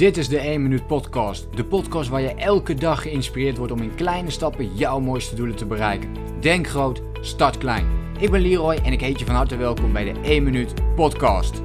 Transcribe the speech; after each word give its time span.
Dit 0.00 0.16
is 0.16 0.28
de 0.28 0.38
1 0.38 0.62
Minuut 0.62 0.86
Podcast. 0.86 1.56
De 1.56 1.64
podcast 1.64 2.08
waar 2.08 2.20
je 2.20 2.34
elke 2.34 2.74
dag 2.74 3.02
geïnspireerd 3.02 3.56
wordt 3.56 3.72
om 3.72 3.82
in 3.82 3.94
kleine 3.94 4.30
stappen 4.30 4.76
jouw 4.76 5.00
mooiste 5.00 5.34
doelen 5.34 5.56
te 5.56 5.66
bereiken. 5.66 6.40
Denk 6.40 6.66
groot, 6.66 7.02
start 7.20 7.58
klein. 7.58 8.14
Ik 8.18 8.30
ben 8.30 8.40
Leroy 8.40 8.74
en 8.74 8.92
ik 8.92 9.00
heet 9.00 9.18
je 9.18 9.24
van 9.24 9.34
harte 9.34 9.56
welkom 9.56 9.92
bij 9.92 10.12
de 10.12 10.20
1 10.20 10.42
Minuut 10.42 10.94
Podcast. 10.94 11.62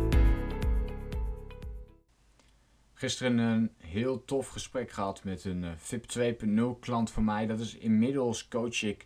Gisteren 2.94 3.38
een 3.38 3.72
heel 3.78 4.26
tof 4.26 4.48
gesprek 4.48 4.92
gehad 4.92 5.24
met 5.24 5.46
een 5.46 5.64
eh, 5.64 5.72
VIP 5.76 6.06
2.0 6.46 6.80
klant 6.80 7.12
van 7.12 7.24
mij. 7.24 7.46
Dat 7.46 7.60
is 7.60 7.78
inmiddels 7.78 8.48
coach 8.48 8.84
ik 8.84 9.06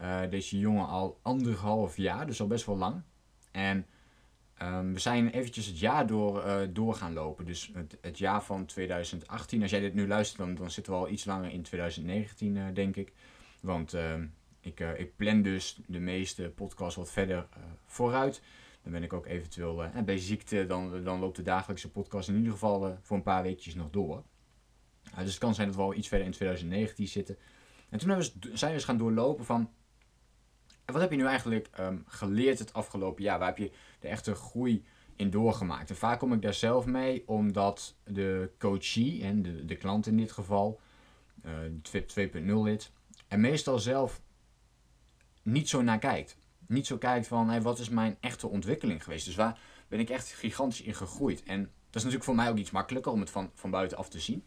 uh, 0.00 0.20
deze 0.30 0.58
jongen 0.58 0.86
al 0.86 1.18
anderhalf 1.22 1.96
jaar, 1.96 2.26
dus 2.26 2.40
al 2.40 2.46
best 2.46 2.66
wel 2.66 2.76
lang. 2.76 3.02
En 3.50 3.86
Um, 4.62 4.92
we 4.92 4.98
zijn 4.98 5.28
eventjes 5.28 5.66
het 5.66 5.78
jaar 5.78 6.06
door, 6.06 6.46
uh, 6.46 6.60
door 6.70 6.94
gaan 6.94 7.12
lopen. 7.12 7.44
Dus 7.44 7.70
het, 7.74 7.98
het, 8.00 8.18
jaar 8.18 8.42
van 8.42 8.66
2018. 8.66 9.62
Als 9.62 9.70
jij 9.70 9.80
dit 9.80 9.94
nu 9.94 10.06
luistert, 10.06 10.38
dan, 10.38 10.54
dan 10.54 10.70
zitten 10.70 10.92
we 10.92 10.98
al 10.98 11.08
iets 11.08 11.24
langer 11.24 11.50
in 11.50 11.62
2019, 11.62 12.54
uh, 12.54 12.68
eh, 12.68 12.74
denk 12.74 12.96
ik. 12.96 13.12
Want 13.60 13.94
uh, 13.94 14.14
ik, 14.60 14.80
uh, 14.80 14.98
ik 14.98 15.16
plan 15.16 15.42
dus 15.42 15.80
de 15.86 15.98
meeste 15.98 16.52
podcasts 16.54 16.96
wat 16.96 17.10
verder 17.10 17.46
vooruit. 17.86 18.42
Dan 18.82 18.92
ben 18.92 19.02
ik 19.02 19.12
ook 19.12 19.26
eventueel 19.26 19.84
bij 20.04 20.18
ziekte, 20.18 20.66
dan, 20.66 21.04
dan 21.04 21.20
loopt 21.20 21.36
de 21.36 21.42
dagelijkse 21.42 21.90
podcast 21.90 22.28
in 22.28 22.36
ieder 22.36 22.52
geval 22.52 22.98
voor 23.02 23.16
een 23.16 23.22
paar 23.22 23.42
weekjes 23.42 23.74
nog 23.74 23.90
door. 23.90 24.22
dus 25.16 25.30
het 25.30 25.38
kan 25.38 25.54
zijn 25.54 25.66
dat 25.66 25.76
we 25.76 25.82
al 25.82 25.94
iets 25.94 26.08
verder 26.08 26.26
in 26.26 26.32
2019 26.32 27.08
zitten. 27.08 27.36
En 27.88 27.98
toen 27.98 28.16
we, 28.16 28.22
zijn 28.52 28.70
we 28.70 28.76
eens 28.76 28.84
gaan 28.84 28.98
doorlopen 28.98 29.44
van 29.44 29.70
wat 30.92 31.00
heb 31.00 31.10
je 31.10 31.16
nu 31.16 31.24
eigenlijk 31.26 31.68
ehm, 31.72 31.98
geleerd 32.06 32.58
het 32.58 32.72
afgelopen 32.72 33.22
jaar? 33.22 33.38
Waar 33.38 33.48
heb 33.48 33.58
je 33.58 33.72
de 34.00 34.08
echte 34.08 34.34
groei 34.34 34.84
in 35.16 35.30
doorgemaakt? 35.30 35.90
En 35.90 35.96
vaak 35.96 36.18
kom 36.18 36.32
ik 36.32 36.42
daar 36.42 36.54
zelf 36.54 36.86
mee 36.86 37.28
omdat 37.28 37.94
de 38.04 38.50
coachie, 38.58 39.22
en 39.22 39.42
de, 39.42 39.64
de 39.64 39.76
klant 39.76 40.06
in 40.06 40.16
dit 40.16 40.32
geval, 40.32 40.80
uh, 41.46 41.52
VIP 41.82 42.34
2.0 42.34 42.44
lid, 42.44 42.92
er 43.28 43.40
meestal 43.40 43.78
zelf 43.78 44.20
niet 45.42 45.68
zo 45.68 45.82
naar 45.82 45.98
kijkt. 45.98 46.36
Niet 46.66 46.86
zo 46.86 46.98
kijkt 46.98 47.26
van 47.26 47.62
wat 47.62 47.78
is 47.78 47.88
mijn 47.88 48.16
echte 48.20 48.48
ontwikkeling 48.48 49.04
geweest. 49.04 49.24
Dus 49.24 49.34
waar 49.34 49.58
ben 49.88 50.00
ik 50.00 50.10
echt 50.10 50.32
gigantisch 50.32 50.82
in 50.82 50.94
gegroeid. 50.94 51.42
En 51.42 51.60
dat 51.62 51.70
is 51.94 52.02
natuurlijk 52.02 52.24
voor 52.24 52.34
mij 52.34 52.50
ook 52.50 52.56
iets 52.56 52.70
makkelijker 52.70 53.12
om 53.12 53.20
het 53.20 53.30
van, 53.30 53.50
van 53.54 53.70
buitenaf 53.70 54.08
te 54.08 54.20
zien. 54.20 54.44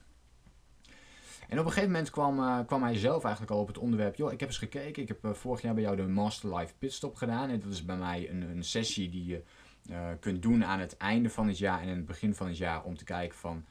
En 1.48 1.60
op 1.60 1.66
een 1.66 1.72
gegeven 1.72 1.92
moment 1.92 2.10
kwam, 2.10 2.40
uh, 2.40 2.60
kwam 2.66 2.84
hij 2.84 2.98
zelf 2.98 3.24
eigenlijk 3.24 3.54
al 3.54 3.60
op 3.60 3.68
het 3.68 3.78
onderwerp. 3.78 4.16
Joh, 4.16 4.32
ik 4.32 4.40
heb 4.40 4.50
eens 4.50 4.58
gekeken. 4.58 5.02
Ik 5.02 5.08
heb 5.08 5.26
uh, 5.26 5.34
vorig 5.34 5.62
jaar 5.62 5.74
bij 5.74 5.84
jou 5.84 5.96
de 5.96 6.08
Master 6.08 6.56
Life 6.56 6.74
Pitstop 6.78 7.16
gedaan. 7.16 7.50
En 7.50 7.60
dat 7.60 7.72
is 7.72 7.86
bij 7.86 7.98
mij 7.98 8.30
een, 8.30 8.42
een 8.42 8.64
sessie 8.64 9.10
die 9.10 9.26
je 9.26 9.44
uh, 9.90 10.08
kunt 10.20 10.42
doen 10.42 10.66
aan 10.66 10.80
het 10.80 10.98
einde 10.98 11.30
van 11.30 11.48
het 11.48 11.58
jaar 11.58 11.82
en 11.82 11.88
in 11.88 11.96
het 11.96 12.06
begin 12.06 12.36
van 12.36 12.48
het 12.48 12.58
jaar. 12.58 12.84
Om 12.84 12.98
te 12.98 13.04
kijken 13.04 13.38
van. 13.38 13.66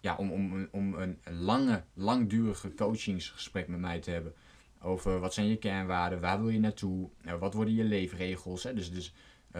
Ja, 0.00 0.16
om, 0.16 0.32
om, 0.32 0.68
om 0.70 0.94
een 0.94 1.18
lange, 1.30 1.84
langdurige 1.94 2.74
coachingsgesprek 2.74 3.68
met 3.68 3.80
mij 3.80 4.00
te 4.00 4.10
hebben. 4.10 4.34
Over 4.80 5.20
wat 5.20 5.34
zijn 5.34 5.46
je 5.46 5.56
kernwaarden, 5.56 6.20
waar 6.20 6.40
wil 6.40 6.48
je 6.48 6.60
naartoe, 6.60 7.08
wat 7.38 7.54
worden 7.54 7.74
je 7.74 7.84
leefregels. 7.84 8.62
Hè? 8.62 8.74
Dus, 8.74 8.90
dus 8.90 9.12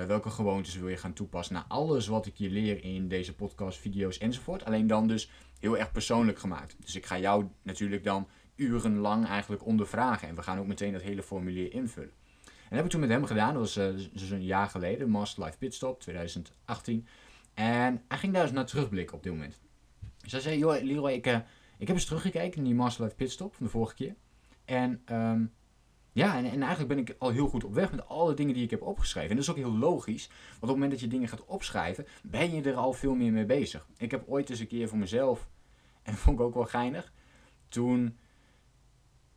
welke 0.05 0.31
gewoontes 0.31 0.77
wil 0.77 0.89
je 0.89 0.97
gaan 0.97 1.13
toepassen. 1.13 1.55
naar 1.55 1.65
alles 1.69 2.07
wat 2.07 2.27
ik 2.27 2.37
je 2.37 2.51
leer 2.51 2.85
in 2.85 3.09
deze 3.09 3.35
podcast, 3.35 3.79
video's 3.79 4.19
enzovoort. 4.19 4.65
Alleen 4.65 4.87
dan 4.87 5.07
dus 5.07 5.31
heel 5.59 5.79
erg 5.79 5.93
persoonlijk 5.93 6.39
gemaakt. 6.39 6.77
Dus 6.79 6.97
ik 6.97 7.07
ga 7.07 7.19
jou 7.19 7.47
natuurlijk 7.63 8.05
dan 8.05 8.29
urenlang 8.55 9.27
eigenlijk 9.27 9.67
ondervragen. 9.67 10.29
En 10.29 10.35
we 10.35 10.43
gaan 10.43 10.59
ook 10.59 10.67
meteen 10.67 10.93
dat 10.93 11.03
hele 11.03 11.23
formulier 11.23 11.73
invullen. 11.73 12.13
En 12.45 12.73
dat 12.73 12.77
heb 12.79 12.85
ik 12.85 12.91
toen 12.91 13.01
met 13.01 13.11
hem 13.11 13.25
gedaan. 13.25 13.55
Dat 13.55 13.63
was 13.63 13.77
uh, 13.77 14.09
dus 14.13 14.31
een 14.31 14.45
jaar 14.45 14.69
geleden. 14.69 15.11
Master 15.11 15.45
Life 15.45 15.59
Pitstop 15.59 16.01
2018. 16.01 17.07
En 17.55 18.03
hij 18.09 18.19
ging 18.19 18.33
daar 18.33 18.43
eens 18.43 18.53
naar 18.53 18.67
terugblikken 18.67 19.17
op 19.17 19.23
dit 19.23 19.33
moment. 19.33 19.61
Dus 20.23 20.33
hij 20.33 20.41
zei, 20.41 20.59
joh 20.59 20.83
Leroy, 20.83 21.13
ik, 21.13 21.27
uh, 21.27 21.39
ik 21.79 21.87
heb 21.87 21.97
eens 21.97 22.05
teruggekeken 22.05 22.57
naar 22.57 22.69
die 22.69 22.75
Master 22.75 23.05
Life 23.05 23.17
Pitstop 23.17 23.55
van 23.55 23.67
de 23.67 23.73
vorige 23.73 23.95
keer. 23.95 24.15
En 24.65 25.03
um, 25.13 25.53
ja, 26.17 26.37
en, 26.37 26.45
en, 26.45 26.63
eigenlijk 26.63 26.89
ben 26.89 26.99
ik 26.99 27.15
al 27.19 27.31
heel 27.31 27.49
goed 27.49 27.65
op 27.65 27.75
weg 27.75 27.91
met 27.91 28.09
alle 28.09 28.35
dingen 28.35 28.55
die 28.55 28.63
ik 28.63 28.71
heb 28.71 28.83
opgeschreven. 28.83 29.31
En 29.31 29.37
dat 29.37 29.45
is 29.45 29.51
ook 29.51 29.57
heel 29.57 29.77
logisch, 29.77 30.27
want 30.29 30.55
op 30.55 30.61
het 30.61 30.71
moment 30.71 30.91
dat 30.91 31.01
je 31.01 31.09
dingen 31.09 31.29
gaat 31.29 31.45
opschrijven, 31.45 32.07
ben 32.23 32.55
je 32.55 32.63
er 32.63 32.75
al 32.75 32.93
veel 32.93 33.15
meer 33.15 33.33
mee 33.33 33.45
bezig. 33.45 33.87
Ik 33.97 34.11
heb 34.11 34.29
ooit 34.29 34.51
eens 34.51 34.59
een 34.59 34.67
keer 34.67 34.89
voor 34.89 34.99
mezelf, 34.99 35.49
en 36.03 36.13
dat 36.13 36.21
vond 36.21 36.39
ik 36.39 36.45
ook 36.45 36.55
wel 36.55 36.65
geinig, 36.65 37.13
toen, 37.69 38.17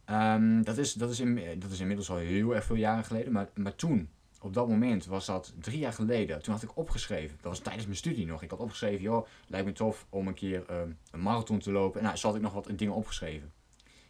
um, 0.06 0.64
dat, 0.64 0.78
is, 0.78 0.94
dat, 0.94 1.10
is 1.10 1.20
in, 1.20 1.60
dat 1.60 1.72
is 1.72 1.80
inmiddels 1.80 2.10
al 2.10 2.18
heel 2.18 2.56
erg 2.56 2.66
veel 2.66 2.76
jaren 2.76 3.06
geleden, 3.06 3.32
maar, 3.32 3.50
maar 3.54 3.76
toen, 3.76 4.10
op 4.42 4.54
dat 4.54 4.68
moment, 4.68 5.06
was 5.06 5.26
dat 5.26 5.54
drie 5.60 5.80
jaar 5.80 5.94
geleden, 5.94 6.42
toen 6.42 6.54
had 6.54 6.64
ik 6.64 6.78
opgeschreven, 6.78 7.38
dat 7.42 7.52
was 7.52 7.60
tijdens 7.60 7.86
mijn 7.86 7.98
studie 7.98 8.26
nog, 8.26 8.44
ik 8.44 8.50
had 8.50 8.60
opgeschreven, 8.60 9.02
joh, 9.02 9.28
lijkt 9.48 9.66
me 9.66 9.74
tof 9.74 10.06
om 10.10 10.28
een 10.28 10.34
keer 10.34 10.64
um, 10.72 10.98
een 11.12 11.22
marathon 11.22 11.60
te 11.60 11.72
lopen. 11.72 12.00
En 12.00 12.06
nou, 12.06 12.18
zo 12.18 12.28
had 12.28 12.36
ik 12.36 12.42
nog 12.42 12.54
wat 12.54 12.70
dingen 12.76 12.94
opgeschreven. 12.94 13.52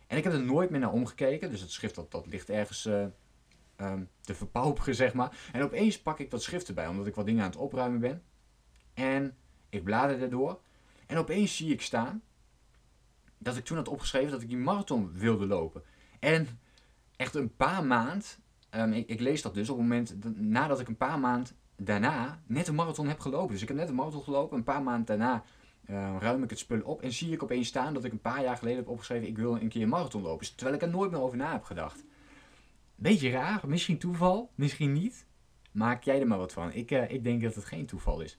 En 0.10 0.18
ik 0.18 0.24
heb 0.24 0.34
er 0.34 0.44
nooit 0.44 0.70
meer 0.70 0.80
naar 0.80 0.92
omgekeken. 0.92 1.52
Dus 1.52 1.62
het 1.62 1.72
schrift 1.72 1.96
dat, 1.96 2.12
dat 2.12 2.28
ligt 2.28 2.50
ergens 2.50 2.86
uh, 2.86 3.06
um, 3.78 4.10
te 4.22 4.36
verpauperen, 4.36 4.96
zeg 5.06 5.14
maar. 5.14 5.50
En 5.52 5.64
opeens 5.64 6.02
pak 6.02 6.20
ik 6.20 6.30
dat 6.30 6.44
schrift 6.44 6.68
erbij, 6.68 6.88
omdat 6.88 7.08
ik 7.08 7.16
wat 7.16 7.26
dingen 7.26 7.44
aan 7.44 7.50
het 7.50 7.60
opruimen 7.60 8.00
ben. 8.00 8.24
En 8.94 9.38
ik 9.70 9.84
blader 9.84 10.22
erdoor. 10.22 10.60
En 11.06 11.18
opeens 11.18 11.56
zie 11.56 11.72
ik 11.72 11.82
staan 11.82 12.22
dat 13.38 13.58
ik 13.58 13.66
toen 13.66 13.78
had 13.78 13.88
opgeschreven 13.88 14.32
dat 14.32 14.42
ik 14.42 14.48
die 14.48 14.58
marathon 14.58 15.12
wilde 15.14 15.46
lopen. 15.46 15.84
En 16.20 16.60
echt 17.16 17.36
een 17.36 17.56
paar 17.56 17.86
maand, 17.86 18.40
um, 18.76 18.94
ik, 18.94 19.08
ik, 19.08 19.20
lees 19.20 19.42
dat 19.42 19.54
dus 19.54 19.70
op 19.70 19.78
het 19.78 19.88
moment 19.88 20.38
nadat 20.40 20.80
ik 20.80 20.88
een 20.88 20.98
paar 20.98 21.20
maand 21.20 21.54
daarna 21.76 22.42
net 22.46 22.68
een 22.68 22.76
marathon 22.76 23.08
heb 23.08 23.20
gelopen. 23.20 23.52
Dus 23.52 23.62
ik 23.62 23.68
heb 23.68 23.78
net 23.78 23.90
een 23.90 23.96
marathon 23.96 24.24
gelopen, 24.24 24.58
een 24.58 24.64
paar 24.64 24.84
maanden 24.84 25.06
daarna 25.06 25.44
uh, 25.90 26.16
ruim 26.20 26.44
ik 26.44 26.50
het 26.50 26.60
spul 26.60 26.82
op 26.82 27.02
en 27.02 27.14
zie 27.14 27.32
ik 27.32 27.44
opeens 27.44 27.68
staan 27.68 27.94
dat 27.94 28.04
ik 28.04 28.12
een 28.12 28.22
paar 28.22 28.44
jaar 28.44 28.58
geleden 28.58 28.80
heb 28.80 28.88
opgeschreven: 28.88 29.28
ik 29.28 29.38
wil 29.38 29.56
een 29.56 29.70
keer 29.70 29.82
een 29.82 29.90
marathon 29.90 30.22
lopen. 30.22 30.56
Terwijl 30.56 30.76
ik 30.76 30.82
er 30.82 30.90
nooit 30.90 31.12
meer 31.12 31.22
over 31.22 31.38
na 31.38 31.52
heb 31.52 31.64
gedacht. 31.64 32.04
Beetje 32.96 33.30
raar, 33.30 33.62
misschien 33.68 33.98
toeval, 33.98 34.52
misschien 34.56 34.94
niet. 34.94 35.26
Maak 35.72 36.04
jij 36.04 36.20
er 36.20 36.28
maar 36.28 36.38
wat 36.38 36.54
van. 36.54 36.74
Ik, 36.74 36.92
uh, 36.92 37.12
ik 37.12 37.24
denk 37.24 37.42
dat 37.42 37.56
het 37.56 37.66
geen 37.66 37.86
toeval 37.86 38.22
is. 38.22 38.38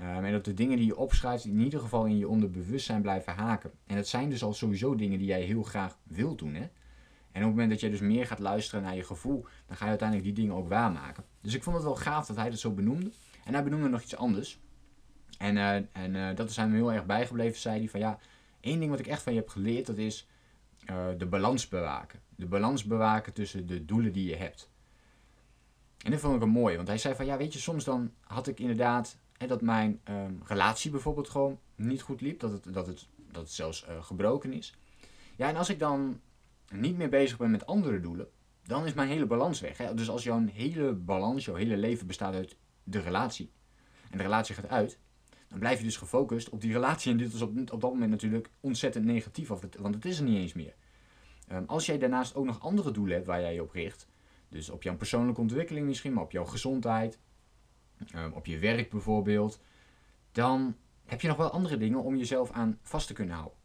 Uh, 0.00 0.16
en 0.16 0.32
dat 0.32 0.44
de 0.44 0.54
dingen 0.54 0.76
die 0.76 0.86
je 0.86 0.96
opschrijft 0.96 1.44
in 1.44 1.60
ieder 1.60 1.80
geval 1.80 2.04
in 2.04 2.18
je 2.18 2.28
onderbewustzijn 2.28 3.02
blijven 3.02 3.32
haken. 3.32 3.70
En 3.86 3.96
het 3.96 4.08
zijn 4.08 4.30
dus 4.30 4.42
al 4.42 4.54
sowieso 4.54 4.94
dingen 4.94 5.18
die 5.18 5.26
jij 5.26 5.42
heel 5.42 5.62
graag 5.62 5.98
wilt 6.02 6.38
doen. 6.38 6.54
Hè? 6.54 6.60
En 6.60 6.68
op 7.40 7.48
het 7.48 7.50
moment 7.50 7.70
dat 7.70 7.80
je 7.80 7.90
dus 7.90 8.00
meer 8.00 8.26
gaat 8.26 8.38
luisteren 8.38 8.82
naar 8.82 8.96
je 8.96 9.04
gevoel, 9.04 9.46
dan 9.66 9.76
ga 9.76 9.84
je 9.84 9.90
uiteindelijk 9.90 10.28
die 10.28 10.44
dingen 10.44 10.56
ook 10.56 10.68
waarmaken. 10.68 11.24
Dus 11.40 11.54
ik 11.54 11.62
vond 11.62 11.76
het 11.76 11.84
wel 11.84 11.96
gaaf 11.96 12.26
dat 12.26 12.36
hij 12.36 12.50
dat 12.50 12.58
zo 12.58 12.70
benoemde. 12.70 13.10
En 13.44 13.52
hij 13.54 13.64
benoemde 13.64 13.88
nog 13.88 14.02
iets 14.02 14.16
anders. 14.16 14.60
En, 15.38 15.56
uh, 15.56 15.74
en 15.74 16.14
uh, 16.14 16.36
dat 16.36 16.50
is 16.50 16.56
hem 16.56 16.74
heel 16.74 16.92
erg 16.92 17.06
bijgebleven, 17.06 17.60
zei 17.60 17.78
hij 17.78 17.88
van 17.88 18.00
ja, 18.00 18.18
één 18.60 18.78
ding 18.78 18.90
wat 18.90 19.00
ik 19.00 19.06
echt 19.06 19.22
van 19.22 19.32
je 19.32 19.38
heb 19.38 19.48
geleerd, 19.48 19.86
dat 19.86 19.98
is 19.98 20.28
uh, 20.90 21.06
de 21.18 21.26
balans 21.26 21.68
bewaken. 21.68 22.20
De 22.36 22.46
balans 22.46 22.84
bewaken 22.84 23.32
tussen 23.32 23.66
de 23.66 23.84
doelen 23.84 24.12
die 24.12 24.28
je 24.28 24.36
hebt. 24.36 24.70
En 26.04 26.10
dat 26.10 26.20
vond 26.20 26.36
ik 26.36 26.42
een 26.42 26.48
mooi, 26.48 26.76
want 26.76 26.88
hij 26.88 26.98
zei 26.98 27.14
van 27.14 27.26
ja, 27.26 27.36
weet 27.36 27.52
je, 27.52 27.58
soms 27.58 27.84
dan 27.84 28.12
had 28.20 28.46
ik 28.46 28.60
inderdaad 28.60 29.16
hè, 29.38 29.46
dat 29.46 29.60
mijn 29.60 30.00
um, 30.08 30.40
relatie 30.44 30.90
bijvoorbeeld 30.90 31.28
gewoon 31.28 31.58
niet 31.74 32.02
goed 32.02 32.20
liep, 32.20 32.40
dat 32.40 32.52
het, 32.52 32.74
dat 32.74 32.86
het, 32.86 33.06
dat 33.30 33.50
zelfs 33.50 33.86
gebroken 34.00 34.52
is. 34.52 34.74
Ja, 35.36 35.48
en 35.48 35.56
als 35.56 35.68
ik 35.68 35.78
dan 35.78 36.20
niet 36.72 36.96
meer 36.96 37.08
bezig 37.08 37.36
ben 37.36 37.50
met 37.50 37.66
andere 37.66 38.00
doelen, 38.00 38.28
dan 38.62 38.86
is 38.86 38.94
mijn 38.94 39.08
hele 39.08 39.26
balans 39.26 39.60
weg. 39.60 39.78
Hè? 39.78 39.94
Dus 39.94 40.08
als 40.08 40.22
jouw 40.22 40.46
hele 40.52 40.92
balans, 40.92 41.44
jouw 41.44 41.54
hele 41.54 41.76
leven 41.76 42.06
bestaat 42.06 42.34
uit 42.34 42.56
de 42.84 43.00
relatie, 43.00 43.50
en 44.10 44.18
de 44.18 44.24
relatie 44.24 44.54
gaat 44.54 44.68
uit, 44.68 44.98
dan 45.52 45.60
blijf 45.60 45.78
je 45.78 45.84
dus 45.84 45.96
gefocust 45.96 46.48
op 46.48 46.60
die 46.60 46.72
relatie. 46.72 47.12
En 47.12 47.18
dit 47.18 47.32
is 47.32 47.40
op, 47.40 47.50
op 47.72 47.80
dat 47.80 47.92
moment 47.92 48.10
natuurlijk 48.10 48.50
ontzettend 48.60 49.04
negatief, 49.04 49.48
want 49.48 49.94
het 49.94 50.04
is 50.04 50.18
er 50.18 50.24
niet 50.24 50.38
eens 50.38 50.52
meer. 50.52 50.74
Um, 51.52 51.64
als 51.66 51.86
jij 51.86 51.98
daarnaast 51.98 52.34
ook 52.34 52.44
nog 52.44 52.60
andere 52.60 52.90
doelen 52.90 53.14
hebt 53.14 53.26
waar 53.26 53.40
jij 53.40 53.54
je 53.54 53.62
op 53.62 53.70
richt, 53.70 54.06
dus 54.48 54.70
op 54.70 54.82
jouw 54.82 54.96
persoonlijke 54.96 55.40
ontwikkeling 55.40 55.86
misschien, 55.86 56.12
maar 56.12 56.22
op 56.22 56.32
jouw 56.32 56.44
gezondheid, 56.44 57.18
um, 58.14 58.32
op 58.32 58.46
je 58.46 58.58
werk 58.58 58.90
bijvoorbeeld, 58.90 59.60
dan 60.32 60.76
heb 61.04 61.20
je 61.20 61.28
nog 61.28 61.36
wel 61.36 61.50
andere 61.50 61.76
dingen 61.76 62.02
om 62.02 62.16
jezelf 62.16 62.50
aan 62.50 62.78
vast 62.82 63.06
te 63.06 63.12
kunnen 63.12 63.34
houden. 63.34 63.58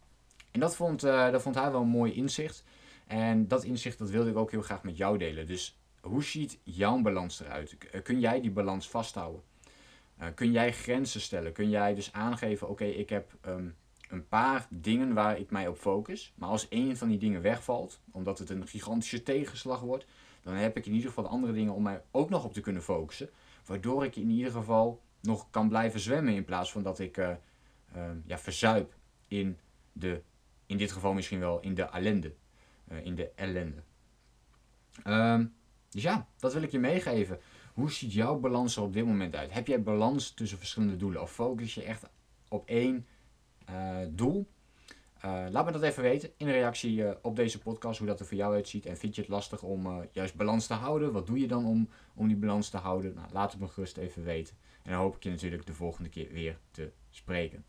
En 0.51 0.59
dat 0.59 0.75
vond, 0.75 1.03
uh, 1.03 1.31
dat 1.31 1.41
vond 1.41 1.55
hij 1.55 1.71
wel 1.71 1.81
een 1.81 1.87
mooi 1.87 2.13
inzicht. 2.13 2.63
En 3.05 3.47
dat 3.47 3.63
inzicht 3.63 3.97
dat 3.97 4.09
wilde 4.09 4.29
ik 4.29 4.37
ook 4.37 4.51
heel 4.51 4.61
graag 4.61 4.83
met 4.83 4.97
jou 4.97 5.17
delen. 5.17 5.47
Dus 5.47 5.79
hoe 6.01 6.23
ziet 6.23 6.59
jouw 6.63 7.01
balans 7.01 7.41
eruit? 7.41 7.77
Kun 8.03 8.19
jij 8.19 8.41
die 8.41 8.51
balans 8.51 8.89
vasthouden? 8.89 9.41
Uh, 10.21 10.27
kun 10.35 10.51
jij 10.51 10.73
grenzen 10.73 11.21
stellen? 11.21 11.53
Kun 11.53 11.69
jij 11.69 11.95
dus 11.95 12.13
aangeven, 12.13 12.69
oké, 12.69 12.83
ik 12.83 13.09
heb 13.09 13.33
um, 13.45 13.75
een 14.09 14.27
paar 14.27 14.67
dingen 14.69 15.13
waar 15.13 15.39
ik 15.39 15.51
mij 15.51 15.67
op 15.67 15.77
focus. 15.77 16.33
Maar 16.35 16.49
als 16.49 16.67
één 16.67 16.97
van 16.97 17.07
die 17.07 17.17
dingen 17.17 17.41
wegvalt, 17.41 17.99
omdat 18.11 18.39
het 18.39 18.49
een 18.49 18.67
gigantische 18.67 19.23
tegenslag 19.23 19.79
wordt, 19.79 20.05
dan 20.41 20.53
heb 20.53 20.77
ik 20.77 20.85
in 20.85 20.93
ieder 20.93 21.07
geval 21.07 21.27
andere 21.27 21.53
dingen 21.53 21.73
om 21.73 21.83
mij 21.83 22.01
ook 22.11 22.29
nog 22.29 22.43
op 22.43 22.53
te 22.53 22.61
kunnen 22.61 22.81
focussen. 22.81 23.29
Waardoor 23.65 24.05
ik 24.05 24.15
in 24.15 24.29
ieder 24.29 24.51
geval 24.51 25.01
nog 25.21 25.47
kan 25.49 25.69
blijven 25.69 25.99
zwemmen 25.99 26.33
in 26.33 26.45
plaats 26.45 26.71
van 26.71 26.83
dat 26.83 26.99
ik 26.99 27.17
uh, 27.17 27.29
uh, 27.95 28.09
ja, 28.25 28.37
verzuip 28.37 28.93
in 29.27 29.57
de, 29.93 30.21
in 30.65 30.77
dit 30.77 30.91
geval 30.91 31.13
misschien 31.13 31.39
wel 31.39 31.59
in 31.59 31.75
de 31.75 31.83
ellende. 31.83 32.33
in 33.03 33.15
de 33.15 33.31
ellende. 33.35 33.81
Um, 35.05 35.55
dus 35.89 36.01
ja, 36.01 36.27
dat 36.37 36.53
wil 36.53 36.61
ik 36.61 36.71
je 36.71 36.79
meegeven. 36.79 37.39
Hoe 37.73 37.91
ziet 37.91 38.13
jouw 38.13 38.39
balans 38.39 38.75
er 38.75 38.81
op 38.83 38.93
dit 38.93 39.05
moment 39.05 39.35
uit? 39.35 39.53
Heb 39.53 39.67
jij 39.67 39.83
balans 39.83 40.31
tussen 40.31 40.57
verschillende 40.57 40.95
doelen? 40.95 41.21
Of 41.21 41.31
focus 41.31 41.75
je 41.75 41.83
echt 41.83 42.09
op 42.47 42.67
één 42.67 43.05
doel? 44.09 44.47
laat 45.49 45.65
me 45.65 45.71
dat 45.71 45.81
even 45.81 46.03
weten 46.03 46.31
in 46.37 46.47
reactie 46.47 47.23
op 47.23 47.35
deze 47.35 47.59
podcast, 47.59 47.97
hoe 47.97 48.07
dat 48.07 48.19
er 48.19 48.25
voor 48.25 48.37
jou 48.37 48.53
uitziet. 48.53 48.85
En 48.85 48.97
vind 48.97 49.15
je 49.15 49.21
het 49.21 49.29
lastig 49.29 49.63
om 49.63 50.07
juist 50.11 50.35
balans 50.35 50.67
te 50.67 50.73
houden? 50.73 51.11
Wat 51.11 51.27
doe 51.27 51.39
je 51.39 51.47
dan 51.47 51.65
om, 51.65 51.89
om 52.15 52.27
die 52.27 52.37
balans 52.37 52.69
te 52.69 52.77
houden? 52.77 53.13
Nou, 53.13 53.27
laat 53.31 53.51
het 53.51 53.61
me 53.61 53.67
gerust 53.67 53.97
even 53.97 54.23
weten. 54.23 54.55
En 54.83 54.91
dan 54.91 55.01
hoop 55.01 55.15
ik 55.15 55.23
je 55.23 55.29
natuurlijk 55.29 55.65
de 55.65 55.73
volgende 55.73 56.09
keer 56.09 56.31
weer 56.31 56.59
te 56.71 56.91
spreken. 57.09 57.65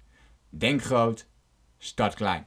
Denk 0.49 0.83
groot, 0.83 1.27
start 1.79 2.15
klein. 2.15 2.47